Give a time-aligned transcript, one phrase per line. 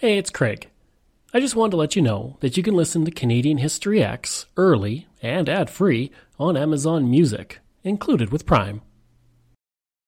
[0.00, 0.70] Hey, it's Craig.
[1.34, 4.46] I just wanted to let you know that you can listen to Canadian History X
[4.56, 8.80] early and ad free on Amazon Music, included with Prime.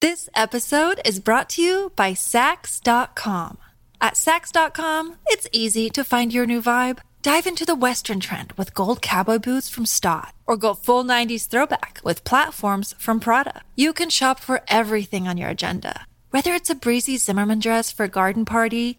[0.00, 3.58] This episode is brought to you by Saks.com.
[4.00, 7.00] At Saks.com, it's easy to find your new vibe.
[7.20, 11.46] Dive into the Western trend with gold cowboy boots from Staud, or go full 90s
[11.46, 13.60] throwback with platforms from Prada.
[13.76, 18.04] You can shop for everything on your agenda, whether it's a breezy Zimmermann dress for
[18.04, 18.98] a garden party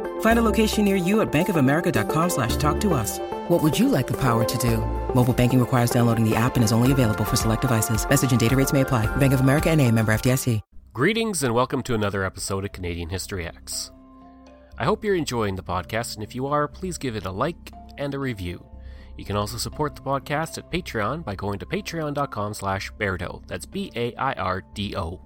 [0.21, 3.19] Find a location near you at bankofamerica.com slash talk to us.
[3.49, 4.77] What would you like the power to do?
[5.13, 8.07] Mobile banking requires downloading the app and is only available for select devices.
[8.09, 9.05] Message and data rates may apply.
[9.17, 10.61] Bank of America and a member FDIC.
[10.93, 13.91] Greetings and welcome to another episode of Canadian History X.
[14.77, 17.71] I hope you're enjoying the podcast, and if you are, please give it a like
[17.97, 18.65] and a review.
[19.17, 23.41] You can also support the podcast at Patreon by going to patreon.com slash Bairdo.
[23.47, 25.21] That's B-A-I-R-D-O.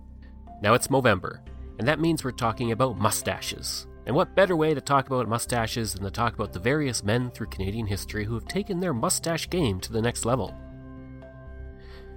[0.62, 1.40] Now it's Movember,
[1.80, 3.88] and that means we're talking about mustaches.
[4.06, 7.32] And what better way to talk about mustaches than to talk about the various men
[7.32, 10.54] through Canadian history who have taken their mustache game to the next level?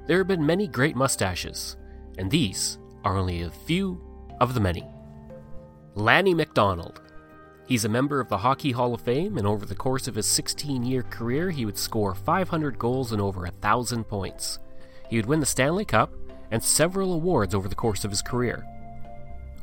[0.06, 1.76] There have been many great mustaches,
[2.18, 4.00] and these are only a few
[4.40, 4.86] of the many.
[5.94, 7.00] Lanny McDonald.
[7.66, 10.26] He's a member of the Hockey Hall of Fame, and over the course of his
[10.26, 14.58] 16 year career, he would score 500 goals and over 1,000 points.
[15.10, 16.12] He would win the Stanley Cup
[16.50, 18.66] and several awards over the course of his career.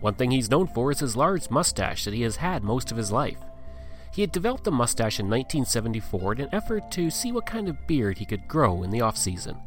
[0.02, 2.98] One thing he's known for is his large mustache that he has had most of
[2.98, 3.40] his life.
[4.14, 7.88] He had developed a mustache in 1974 in an effort to see what kind of
[7.88, 9.58] beard he could grow in the off-season.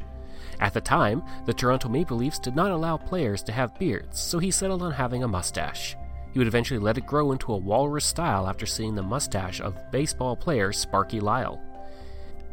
[0.59, 4.39] At the time, the Toronto Maple Leafs did not allow players to have beards, so
[4.39, 5.95] he settled on having a mustache.
[6.33, 9.91] He would eventually let it grow into a walrus style after seeing the mustache of
[9.91, 11.61] baseball player Sparky Lyle.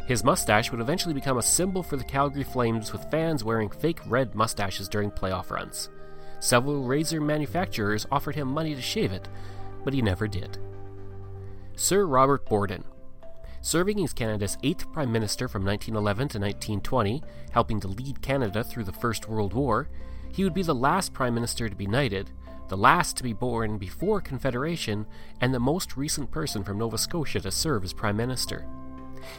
[0.06, 4.00] His mustache would eventually become a symbol for the Calgary Flames, with fans wearing fake
[4.06, 5.90] red mustaches during playoff runs.
[6.40, 9.28] Several razor manufacturers offered him money to shave it,
[9.84, 10.58] but he never did.
[11.74, 12.84] Sir Robert Borden.
[13.62, 18.84] Serving as Canada's eighth Prime Minister from 1911 to 1920, helping to lead Canada through
[18.84, 19.88] the First World War,
[20.30, 22.30] he would be the last Prime Minister to be knighted,
[22.68, 25.06] the last to be born before Confederation,
[25.40, 28.66] and the most recent person from Nova Scotia to serve as Prime Minister.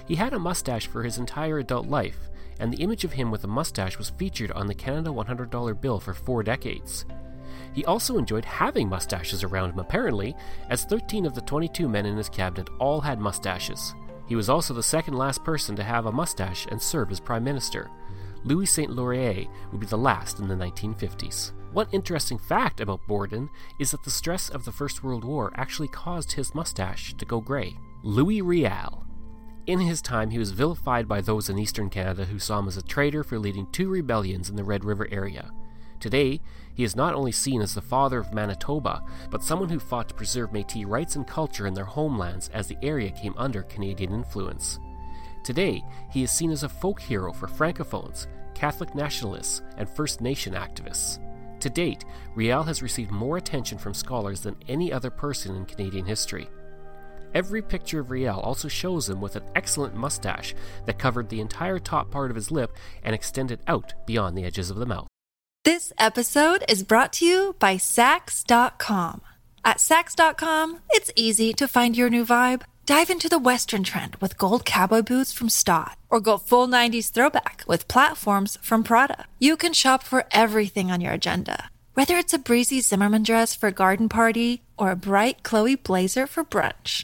[0.08, 3.44] He had a mustache for his entire adult life, and the image of him with
[3.44, 7.06] a mustache was featured on the Canada $100 bill for four decades.
[7.74, 10.36] He also enjoyed having mustaches around him, apparently,
[10.70, 13.94] as 13 of the 22 men in his cabinet all had mustaches.
[14.28, 17.44] He was also the second last person to have a mustache and serve as Prime
[17.44, 17.90] Minister.
[18.44, 21.52] Louis Saint Laurent would be the last in the 1950s.
[21.74, 25.90] One interesting fact about Borden is that the stress of the First World War actually
[25.90, 27.78] caused his mustache to go grey.
[28.04, 29.07] Louis Riel.
[29.68, 32.78] In his time, he was vilified by those in eastern Canada who saw him as
[32.78, 35.52] a traitor for leading two rebellions in the Red River area.
[36.00, 36.40] Today,
[36.74, 40.16] he is not only seen as the father of Manitoba, but someone who fought to
[40.16, 44.80] preserve Metis rights and culture in their homelands as the area came under Canadian influence.
[45.44, 50.54] Today, he is seen as a folk hero for Francophones, Catholic nationalists, and First Nation
[50.54, 51.20] activists.
[51.60, 56.06] To date, Riel has received more attention from scholars than any other person in Canadian
[56.06, 56.48] history.
[57.34, 60.56] Every picture of Riel also shows him with an excellent mustache
[60.86, 64.70] that covered the entire top part of his lip and extended out beyond the edges
[64.70, 65.08] of the mouth.
[65.64, 69.22] This episode is brought to you by Saks.com.
[69.66, 72.62] At Saks.com, it's easy to find your new vibe.
[72.86, 77.12] Dive into the Western trend with gold cowboy boots from Staud, or go full 90s
[77.12, 79.26] throwback with platforms from Prada.
[79.40, 83.68] You can shop for everything on your agenda, whether it's a breezy Zimmermann dress for
[83.68, 87.04] a garden party or a bright Chloe blazer for brunch.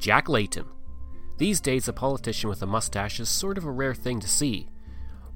[0.00, 0.64] Jack Layton.
[1.36, 4.70] These days, a politician with a mustache is sort of a rare thing to see.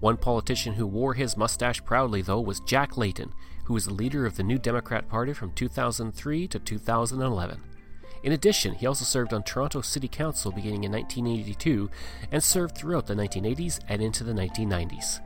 [0.00, 3.34] One politician who wore his mustache proudly, though, was Jack Layton,
[3.64, 7.60] who was the leader of the New Democrat Party from 2003 to 2011.
[8.22, 11.90] In addition, he also served on Toronto City Council beginning in 1982
[12.32, 15.20] and served throughout the 1980s and into the 1990s.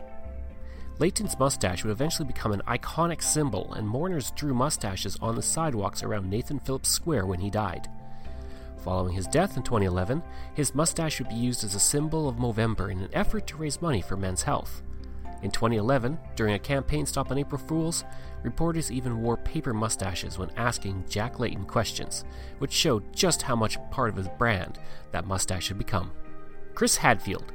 [0.98, 6.02] Layton's mustache would eventually become an iconic symbol, and mourners drew mustaches on the sidewalks
[6.02, 7.88] around Nathan Phillips Square when he died.
[8.88, 10.22] Following his death in 2011,
[10.54, 13.82] his mustache would be used as a symbol of Movember in an effort to raise
[13.82, 14.82] money for men's health.
[15.42, 18.04] In 2011, during a campaign stop on April Fools,
[18.42, 22.24] reporters even wore paper mustaches when asking Jack Layton questions,
[22.60, 24.78] which showed just how much part of his brand
[25.12, 26.10] that mustache had become.
[26.74, 27.52] Chris Hadfield.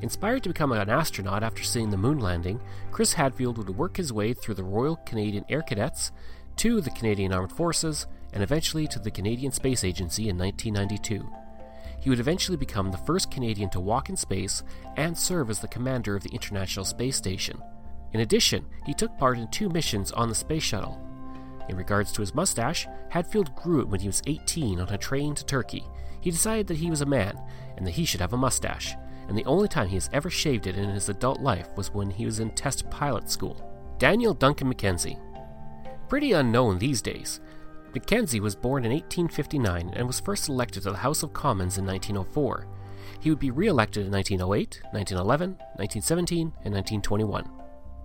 [0.00, 2.58] Inspired to become an astronaut after seeing the moon landing,
[2.90, 6.10] Chris Hadfield would work his way through the Royal Canadian Air Cadets,
[6.56, 8.06] to the Canadian Armed Forces,
[8.38, 11.28] and eventually to the Canadian Space Agency in 1992
[12.00, 14.62] he would eventually become the first Canadian to walk in space
[14.96, 17.60] and serve as the commander of the International Space Station.
[18.12, 21.02] In addition, he took part in two missions on the Space Shuttle.
[21.68, 25.34] In regards to his mustache, Hadfield grew it when he was 18 on a train
[25.34, 25.84] to Turkey.
[26.20, 27.36] He decided that he was a man
[27.76, 28.94] and that he should have a mustache,
[29.28, 32.10] and the only time he has ever shaved it in his adult life was when
[32.10, 33.62] he was in test pilot school.
[33.98, 35.18] Daniel Duncan Mackenzie.
[36.08, 37.40] Pretty unknown these days,
[37.98, 41.84] Mackenzie was born in 1859 and was first elected to the House of Commons in
[41.84, 42.64] 1904.
[43.18, 47.50] He would be re elected in 1908, 1911, 1917, and 1921.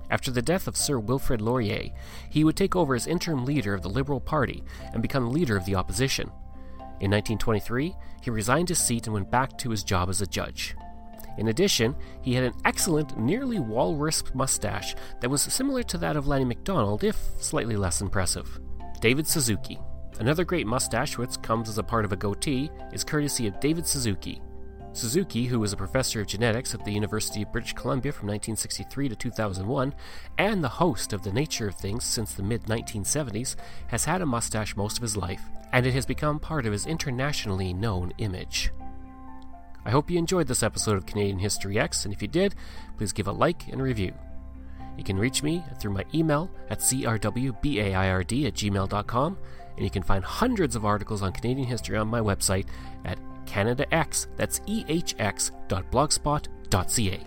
[0.09, 1.91] After the death of Sir Wilfrid Laurier,
[2.31, 4.63] he would take over as interim leader of the Liberal Party
[4.93, 6.25] and become leader of the opposition.
[6.99, 7.93] In 1923,
[8.23, 10.75] he resigned his seat and went back to his job as a judge.
[11.37, 16.25] In addition, he had an excellent, nearly walrus mustache that was similar to that of
[16.25, 18.59] Lanny McDonald, if slightly less impressive.
[19.03, 19.77] David Suzuki.
[20.21, 23.85] Another great mustache which comes as a part of a goatee is courtesy of David
[23.85, 24.41] Suzuki.
[24.93, 29.09] Suzuki, who was a professor of genetics at the University of British Columbia from 1963
[29.09, 29.93] to 2001
[30.37, 33.57] and the host of The Nature of Things since the mid 1970s,
[33.87, 36.85] has had a mustache most of his life, and it has become part of his
[36.85, 38.71] internationally known image.
[39.83, 42.55] I hope you enjoyed this episode of Canadian History X, and if you did,
[42.95, 44.13] please give a like and review.
[44.97, 49.37] You can reach me through my email at crwbaird at gmail.com,
[49.75, 52.65] and you can find hundreds of articles on Canadian history on my website
[53.05, 57.19] at CanadaX, that's ehx.blogspot.ca.